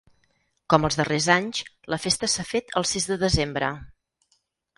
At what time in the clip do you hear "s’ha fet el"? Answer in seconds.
2.37-2.89